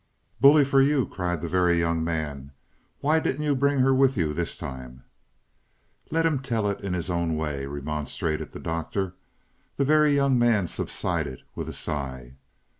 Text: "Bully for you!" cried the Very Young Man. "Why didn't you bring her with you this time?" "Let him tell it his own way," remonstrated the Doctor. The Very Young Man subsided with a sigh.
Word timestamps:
"Bully 0.39 0.65
for 0.65 0.81
you!" 0.81 1.05
cried 1.05 1.43
the 1.43 1.47
Very 1.47 1.77
Young 1.77 2.03
Man. 2.03 2.53
"Why 3.01 3.19
didn't 3.19 3.43
you 3.43 3.55
bring 3.55 3.81
her 3.81 3.93
with 3.93 4.17
you 4.17 4.33
this 4.33 4.57
time?" 4.57 5.03
"Let 6.09 6.25
him 6.25 6.39
tell 6.39 6.67
it 6.67 6.79
his 6.79 7.11
own 7.11 7.37
way," 7.37 7.67
remonstrated 7.67 8.51
the 8.51 8.59
Doctor. 8.59 9.13
The 9.77 9.85
Very 9.85 10.15
Young 10.15 10.39
Man 10.39 10.67
subsided 10.67 11.43
with 11.53 11.69
a 11.69 11.73
sigh. 11.73 12.33